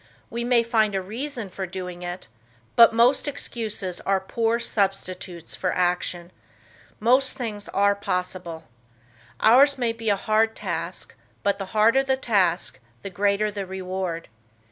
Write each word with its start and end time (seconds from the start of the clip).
We 0.31 0.43
may 0.43 0.63
find 0.63 0.95
a 0.95 0.99
reason 1.03 1.47
for 1.51 1.67
doing 1.67 2.01
it, 2.01 2.25
but 2.75 2.91
most 2.91 3.27
excuses 3.27 4.01
are 4.01 4.19
poor 4.19 4.59
substitutes 4.59 5.53
for 5.53 5.71
action. 5.73 6.31
Most 6.99 7.33
things 7.35 7.69
are 7.69 7.95
possible. 7.95 8.63
Ours 9.41 9.77
may 9.77 9.93
be 9.93 10.09
a 10.09 10.15
hard 10.15 10.55
task, 10.55 11.13
but 11.43 11.59
the 11.59 11.65
harder 11.77 12.01
the 12.01 12.17
task, 12.17 12.79
the 13.03 13.11
greater 13.11 13.51
the 13.51 13.67
reward. 13.67 14.27